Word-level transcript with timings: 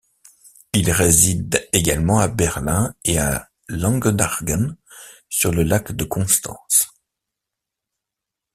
Il 0.73 0.89
réside 0.89 1.69
également 1.73 2.17
à 2.21 2.27
Berlin 2.27 2.95
et 3.03 3.19
à 3.19 3.51
Langenargen 3.67 4.75
sur 5.29 5.51
le 5.51 5.61
lac 5.61 5.91
de 5.91 6.03
Constance. 6.05 6.87